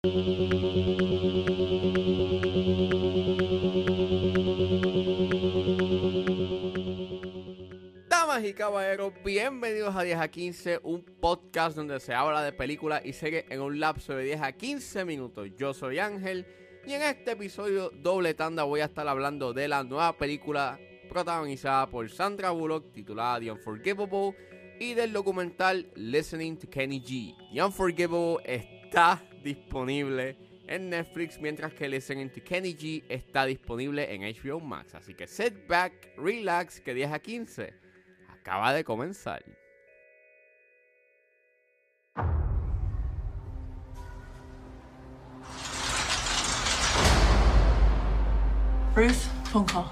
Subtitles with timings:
[0.00, 0.12] Damas
[8.44, 13.12] y caballeros, bienvenidos a 10 a 15, un podcast donde se habla de películas y
[13.12, 15.48] series en un lapso de 10 a 15 minutos.
[15.58, 16.46] Yo soy Ángel
[16.86, 20.78] y en este episodio doble tanda voy a estar hablando de la nueva película
[21.08, 24.36] protagonizada por Sandra Bullock titulada The Unforgivable
[24.78, 27.34] y del documental Listening to Kenny G.
[27.52, 30.36] The Unforgivable está disponible
[30.66, 34.94] en Netflix, mientras que Listening to Kenny G está disponible en HBO Max.
[34.94, 37.74] Así que sit back, relax, que 10 a 15
[38.28, 39.42] acaba de comenzar.
[48.94, 49.90] Ruth, phone call.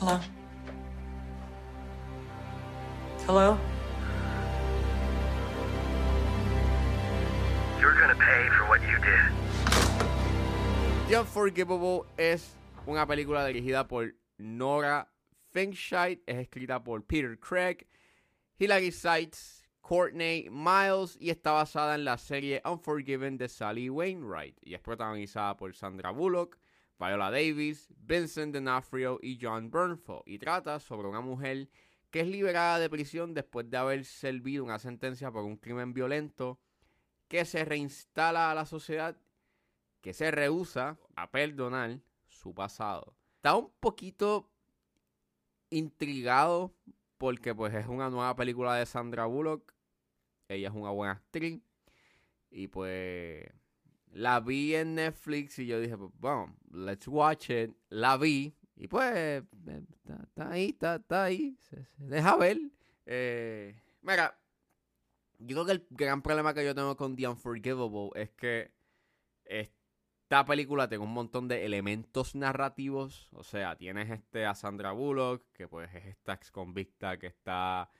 [0.00, 0.20] Hello?
[3.26, 3.79] Hello?
[11.08, 12.56] The Unforgivable es
[12.86, 15.10] una película dirigida por Nora
[15.50, 17.86] Finkscheid, es escrita por Peter Craig,
[18.58, 24.74] Hilary Seitz, Courtney Miles y está basada en la serie Unforgiven de Sally Wainwright y
[24.74, 26.58] es protagonizada por Sandra Bullock,
[26.98, 31.68] Viola Davis, Vincent D'Onofrio y John Bernthal y trata sobre una mujer
[32.10, 36.60] que es liberada de prisión después de haber servido una sentencia por un crimen violento
[37.30, 39.16] que se reinstala a la sociedad
[40.00, 43.14] que se rehúsa a perdonar su pasado.
[43.36, 44.50] Está un poquito
[45.70, 46.74] intrigado
[47.18, 49.72] porque pues es una nueva película de Sandra Bullock.
[50.48, 51.62] Ella es una buena actriz.
[52.50, 53.44] Y pues
[54.06, 57.70] la vi en Netflix y yo dije, pues bueno, let's watch it.
[57.90, 59.42] La vi y pues eh,
[60.02, 61.56] está, ahí, está, ahí.
[61.96, 62.58] Deja ver.
[63.06, 64.36] Eh, mira,
[65.40, 68.72] yo creo que el gran problema que yo tengo con The Unforgivable es que
[69.44, 73.28] esta película tiene un montón de elementos narrativos.
[73.32, 77.90] O sea, tienes este a Sandra Bullock, que pues es esta ex convicta que está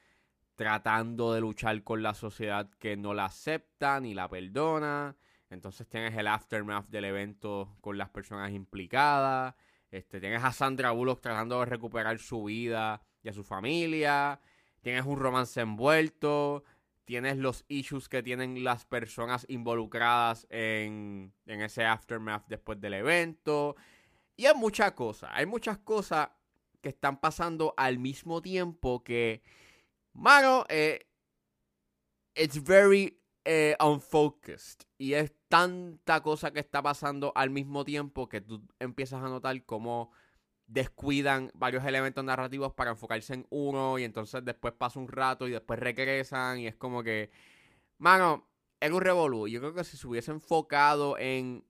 [0.54, 5.16] tratando de luchar con la sociedad que no la acepta ni la perdona.
[5.48, 9.54] Entonces tienes el aftermath del evento con las personas implicadas.
[9.90, 14.40] Este, tienes a Sandra Bullock tratando de recuperar su vida y a su familia.
[14.82, 16.64] Tienes un romance envuelto
[17.04, 23.76] tienes los issues que tienen las personas involucradas en, en ese aftermath después del evento.
[24.36, 26.30] Y hay muchas cosas, hay muchas cosas
[26.80, 29.42] que están pasando al mismo tiempo que,
[30.12, 31.06] mano, eh,
[32.34, 34.86] it's very eh, unfocused.
[34.98, 39.64] Y es tanta cosa que está pasando al mismo tiempo que tú empiezas a notar
[39.64, 40.12] cómo
[40.70, 45.50] descuidan varios elementos narrativos para enfocarse en uno y entonces después pasa un rato y
[45.50, 47.30] después regresan y es como que,
[47.98, 48.48] mano,
[48.78, 49.48] es un revolú.
[49.48, 51.64] Yo creo que si se hubiese enfocado en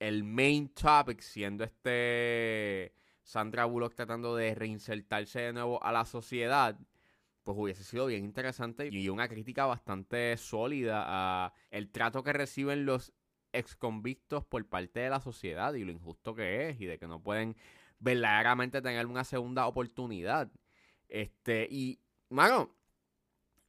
[0.00, 2.92] el main topic, siendo este
[3.22, 6.76] Sandra Bullock tratando de reinsertarse de nuevo a la sociedad,
[7.44, 12.86] pues hubiese sido bien interesante y una crítica bastante sólida a el trato que reciben
[12.86, 13.12] los
[13.52, 17.06] ex convictos por parte de la sociedad y lo injusto que es y de que
[17.06, 17.56] no pueden
[17.98, 20.50] verdaderamente tener una segunda oportunidad.
[21.08, 22.74] Este, y, mano,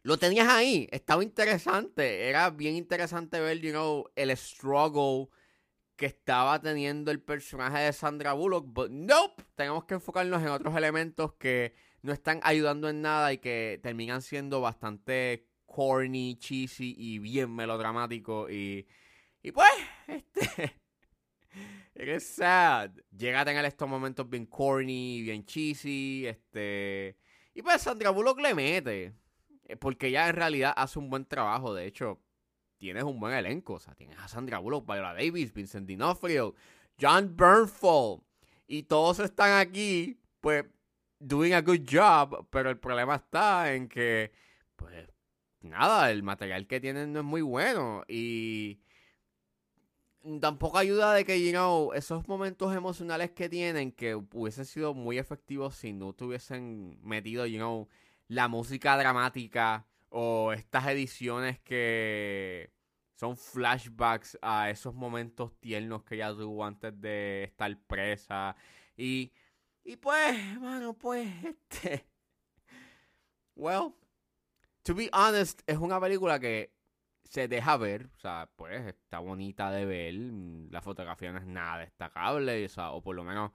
[0.03, 5.27] lo tenías ahí, estaba interesante, era bien interesante ver, you know, el struggle
[5.95, 10.75] que estaba teniendo el personaje de Sandra Bullock, but nope, tenemos que enfocarnos en otros
[10.77, 11.73] elementos que
[12.03, 18.49] no están ayudando en nada y que terminan siendo bastante corny, cheesy y bien melodramático
[18.49, 18.87] y,
[19.41, 19.69] y pues,
[20.07, 20.86] este...
[21.99, 22.91] Eres sad.
[23.09, 27.17] Llega a tener estos momentos bien corny, bien cheesy, este...
[27.55, 29.13] Y pues Sandra Bullock le mete.
[29.65, 31.73] Eh, porque ella en realidad hace un buen trabajo.
[31.73, 32.21] De hecho,
[32.77, 33.73] tienes un buen elenco.
[33.73, 36.53] O sea, tienes a Sandra Bullock, Viola Davis, Vincent D'Onofrio,
[37.01, 38.21] John Bernthal.
[38.67, 40.65] Y todos están aquí, pues,
[41.17, 42.47] doing a good job.
[42.51, 44.31] Pero el problema está en que,
[44.75, 45.09] pues,
[45.61, 48.03] nada, el material que tienen no es muy bueno.
[48.07, 48.81] Y
[50.41, 55.17] tampoco ayuda de que, you know, esos momentos emocionales que tienen que hubiesen sido muy
[55.17, 57.87] efectivos si no tuviesen metido, you know,
[58.27, 62.71] la música dramática o estas ediciones que
[63.15, 68.55] son flashbacks a esos momentos tiernos que ella tuvo antes de estar presa.
[68.95, 69.31] Y,
[69.83, 72.05] y pues, bueno, pues, este...
[73.55, 73.95] Well,
[74.83, 76.76] to be honest, es una película que
[77.29, 81.45] se deja ver, o sea, pues está bonita de ver, mm, la fotografía no es
[81.45, 83.51] nada destacable, o, o por lo menos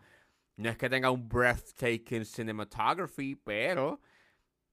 [0.57, 4.01] no es que tenga un breathtaking cinematography, pero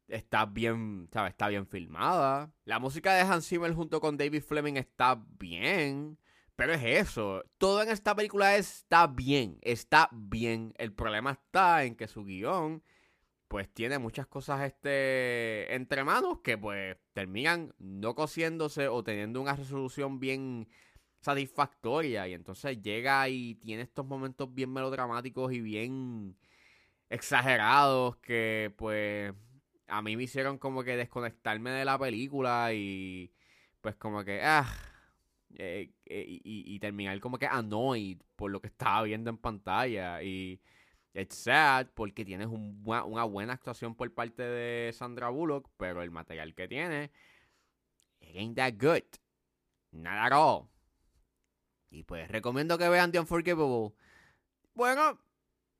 [0.09, 1.31] está bien, ¿sabes?
[1.31, 2.51] Está bien filmada.
[2.65, 6.17] La música de Hans Zimmer junto con David Fleming está bien.
[6.55, 7.43] Pero es eso.
[7.57, 9.57] Todo en esta película está bien.
[9.61, 10.73] Está bien.
[10.77, 12.83] El problema está en que su guion,
[13.49, 19.55] pues tiene muchas cosas este, entre manos que pues terminan no cosiéndose o teniendo una
[19.55, 20.69] resolución bien
[21.21, 22.27] satisfactoria.
[22.27, 26.37] Y entonces llega y tiene estos momentos bien melodramáticos y bien
[27.09, 29.33] exagerados que pues
[29.87, 33.33] a mí me hicieron como que desconectarme de la película y
[33.81, 34.67] pues como que ah
[35.57, 40.61] eh, eh, y, terminar como que annoyed por lo que estaba viendo en pantalla y
[41.13, 46.53] it's sad porque tienes una buena actuación por parte de Sandra Bullock pero el material
[46.53, 47.11] que tiene
[48.21, 49.03] it ain't that good.
[49.91, 50.65] Not at
[51.91, 53.95] y pues recomiendo que vean The Unforgivable.
[54.75, 55.19] Bueno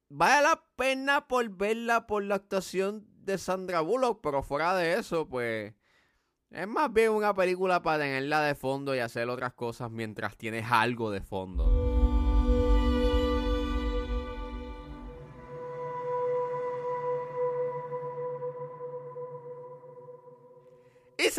[0.10, 5.28] vale la pena por verla por la actuación de Sandra Bullock, pero fuera de eso,
[5.30, 5.74] pues
[6.50, 10.66] es más bien una película para tenerla de fondo y hacer otras cosas mientras tienes
[10.70, 12.09] algo de fondo.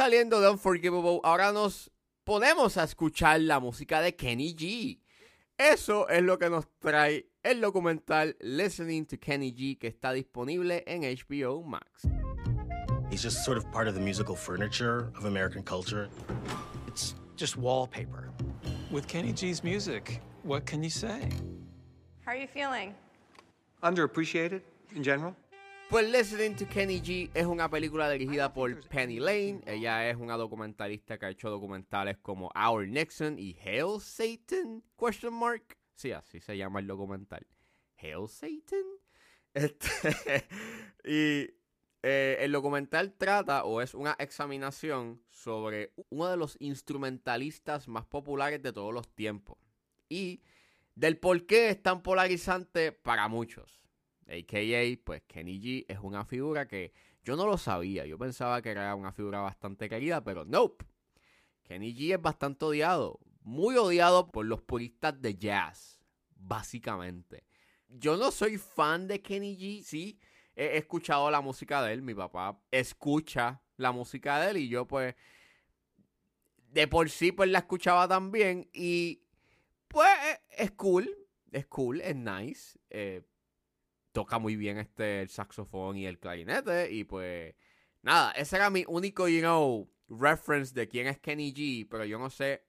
[0.01, 1.91] Saliendo de Unforgivable, ahora nos
[2.25, 4.99] ponemos a escuchar la música de Kenny G.
[5.59, 10.83] Eso es lo que nos trae el documental Listening to Kenny G que está disponible
[10.87, 12.09] en HBO Max.
[13.11, 16.09] He's just sort of part of the musical furniture of American culture.
[16.87, 18.31] It's just wallpaper.
[18.91, 21.29] With Kenny G's music, what can you say?
[22.25, 22.95] How are you feeling?
[23.83, 24.63] Underappreciated
[24.97, 25.37] in general?
[25.91, 29.61] Pues Listening to Kenny G es una película dirigida por Penny Lane.
[29.67, 34.85] Ella es una documentalista que ha hecho documentales como Our Nixon y Hail Satan?
[34.97, 35.77] Question mark.
[35.97, 37.45] Sí, así se llama el documental.
[37.97, 38.85] Hail Satan.
[39.53, 39.89] Este,
[41.05, 41.51] y
[42.05, 48.63] eh, el documental trata o es una examinación sobre uno de los instrumentalistas más populares
[48.63, 49.59] de todos los tiempos.
[50.09, 50.45] Y
[50.95, 53.80] del por qué es tan polarizante para muchos.
[54.31, 56.93] AKA, pues Kenny G es una figura que
[57.23, 58.07] yo no lo sabía.
[58.07, 60.87] Yo pensaba que era una figura bastante querida, pero nope.
[61.65, 63.21] Kenny G es bastante odiado.
[63.43, 66.01] Muy odiado por los puristas de jazz,
[66.37, 67.45] básicamente.
[67.89, 70.19] Yo no soy fan de Kenny G, sí.
[70.55, 72.03] He escuchado la música de él.
[72.03, 75.15] Mi papá escucha la música de él y yo pues
[76.69, 79.23] de por sí pues la escuchaba también y
[79.89, 80.09] pues
[80.57, 81.11] es cool,
[81.51, 82.79] es cool, es nice.
[82.91, 83.23] Eh,
[84.13, 87.55] toca muy bien este el saxofón y el clarinete y pues
[88.03, 92.19] nada, ese era mi único, you know, reference de quién es Kenny G, pero yo
[92.19, 92.65] no sé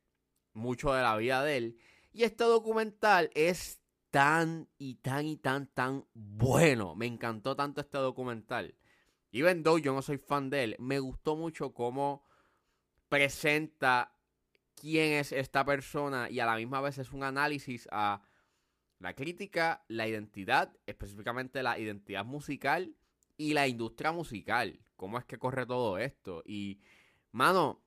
[0.54, 1.78] mucho de la vida de él.
[2.12, 6.96] Y este documental es tan y tan y tan tan bueno.
[6.96, 8.76] Me encantó tanto este documental.
[9.32, 12.28] Even though yo no soy fan de él, me gustó mucho cómo
[13.08, 14.14] presenta
[14.76, 18.22] quién es esta persona y a la misma vez es un análisis a
[19.01, 22.95] la crítica, la identidad, específicamente la identidad musical
[23.36, 24.80] y la industria musical.
[24.95, 26.44] ¿Cómo es que corre todo esto?
[26.45, 26.80] Y,
[27.31, 27.81] mano,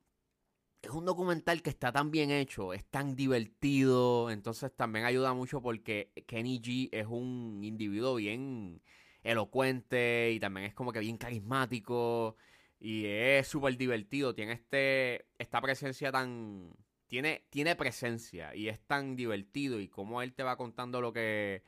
[0.83, 5.63] es un documental que está tan bien hecho, es tan divertido, entonces también ayuda mucho
[5.63, 8.83] porque Kenny G es un individuo bien
[9.23, 12.37] elocuente y también es como que bien carismático
[12.81, 16.75] y es súper divertido, tiene este esta presencia tan
[17.51, 21.63] tiene, presencia y es tan divertido y cómo él te va contando lo que,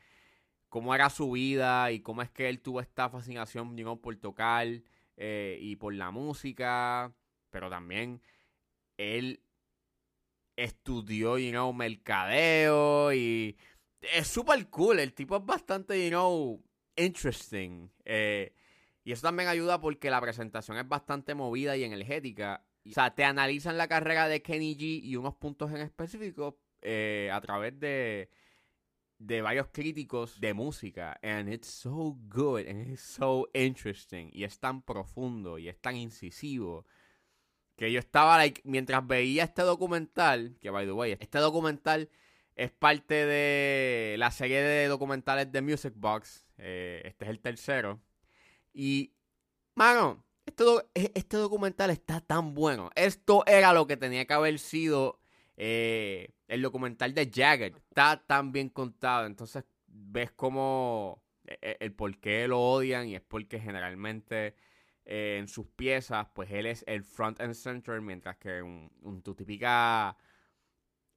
[0.69, 4.67] cómo era su vida y cómo es que él tuvo esta fascinación, por tocar
[5.17, 7.13] eh, y por la música,
[7.51, 8.21] pero también
[8.97, 9.41] él
[10.57, 13.57] estudió, you know, mercadeo y
[14.01, 16.63] es súper cool, el tipo es bastante, you know,
[16.97, 17.91] interesting.
[18.05, 18.53] Eh,
[19.05, 23.25] y eso también ayuda porque la presentación es bastante movida y energética o sea, te
[23.25, 28.31] analizan la carrera de Kenny G y unos puntos en específico eh, a través de,
[29.19, 31.19] de varios críticos de música.
[31.23, 34.31] And it's so good and it's so interesting.
[34.33, 36.87] Y es tan profundo y es tan incisivo.
[37.77, 42.09] Que yo estaba, like, mientras veía este documental, que by the way, este documental
[42.55, 46.47] es parte de la serie de documentales de Music Box.
[46.57, 48.01] Eh, este es el tercero.
[48.73, 49.13] Y,
[49.75, 52.91] mano, e, este, documental está tan bueno.
[52.95, 55.21] Esto era lo que tenía que haber sido
[55.57, 57.75] eh, el documental de Jagger.
[57.77, 59.27] Está tan bien contado.
[59.27, 64.55] Entonces ves como e, e, el, por qué lo odian y es porque generalmente
[65.05, 69.35] eh, en sus piezas, pues él es el front and center, mientras que un, tu
[69.35, 70.17] típica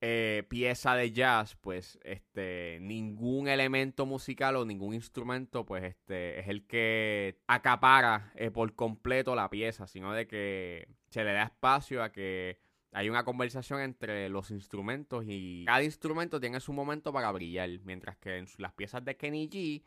[0.01, 6.48] eh, pieza de jazz, pues este ningún elemento musical o ningún instrumento, pues este es
[6.48, 12.01] el que acapara eh, por completo la pieza, sino de que se le da espacio
[12.01, 12.60] a que
[12.91, 18.18] hay una conversación entre los instrumentos y cada instrumento tiene su momento para brillar, mientras
[18.18, 19.84] que en las piezas de Kenny G,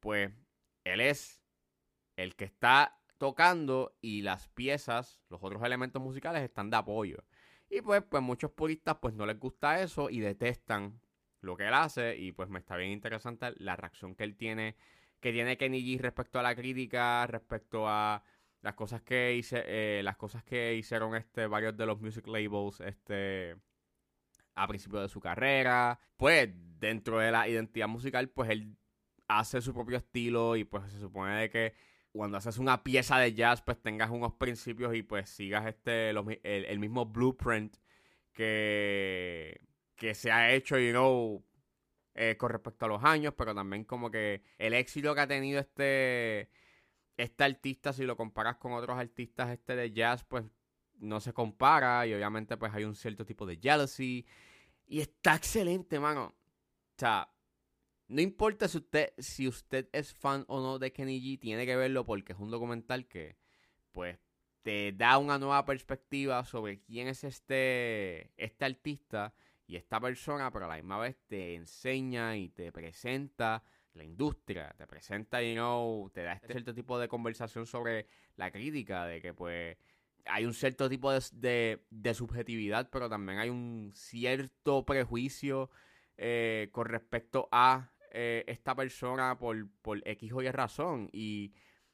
[0.00, 0.32] pues
[0.84, 1.42] él es
[2.16, 7.24] el que está tocando y las piezas, los otros elementos musicales están de apoyo.
[7.68, 11.00] Y pues, pues muchos puristas pues no les gusta eso y detestan
[11.40, 14.76] lo que él hace y pues me está bien interesante la reacción que él tiene,
[15.20, 18.22] que tiene Kenny G respecto a la crítica, respecto a
[18.62, 22.80] las cosas que hice, eh, las cosas que hicieron este varios de los music labels
[22.80, 23.56] este
[24.54, 28.76] a principio de su carrera, pues dentro de la identidad musical pues él
[29.28, 31.74] hace su propio estilo y pues se supone de que
[32.16, 36.78] cuando haces una pieza de jazz, pues tengas unos principios y pues sigas este el,
[36.78, 37.76] mismo blueprint
[38.32, 39.60] que,
[39.96, 41.44] que se ha hecho, you know,
[42.14, 45.60] eh, con respecto a los años, pero también como que el éxito que ha tenido
[45.60, 46.50] este,
[47.16, 50.44] este artista, si lo comparas con otros artistas este de jazz, pues
[50.98, 54.26] no se compara y obviamente pues hay un cierto tipo de jealousy
[54.86, 56.26] y está excelente, mano.
[56.26, 57.28] O sea,
[58.08, 61.76] no importa si usted, si usted es fan o no de Kenny G, tiene que
[61.76, 63.36] verlo porque es un documental que,
[63.92, 64.18] pues,
[64.62, 69.34] te da una nueva perspectiva sobre quién es este, este artista
[69.66, 73.62] y esta persona, pero a la misma vez te enseña y te presenta
[73.94, 78.50] la industria, te presenta, you know, te da este cierto tipo de conversación sobre la
[78.50, 79.76] crítica, de que, pues,
[80.26, 85.70] hay un cierto tipo de, de, subjetividad, pero también hay un cierto prejuicio
[86.16, 91.08] eh, con respecto a eh, esta persona por, por X o Y razón.
[91.12, 91.52] Y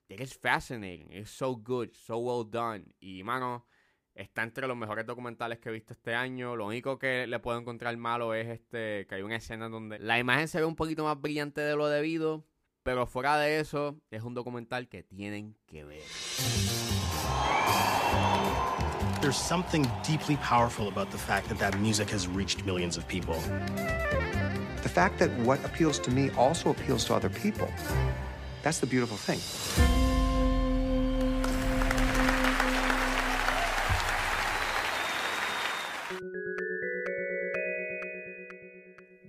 [0.08, 2.84] es fascinating, es so good, so well done.
[3.00, 3.66] Y mano,
[4.14, 6.56] está entre los mejores documentales que he visto este año.
[6.56, 10.18] Lo único que le puedo encontrar malo es este que hay una escena donde la
[10.18, 12.44] imagen se ve un poquito más brillante de lo debido.
[12.82, 16.02] Pero fuera de eso, es un documental que tienen que ver.
[19.20, 23.36] There's something deeply powerful about the fact that that music has reached millions of people.
[24.82, 27.68] The fact that what appeals to me also appeals to other people.
[28.62, 29.40] That's the beautiful thing.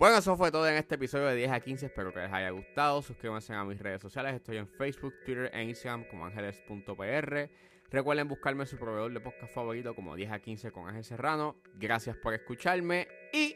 [0.04, 1.86] Bueno, eso fue todo en este episodio de 10 a 15.
[1.86, 3.02] Espero que les haya gustado.
[3.02, 4.36] Suscríbanse a mis redes sociales.
[4.36, 7.50] Estoy en Facebook, Twitter e Instagram como ángeles.pr.
[7.90, 11.56] Recuerden buscarme su proveedor de podcast favorito como 10 a 15 con Ángel Serrano.
[11.76, 13.56] Gracias por escucharme y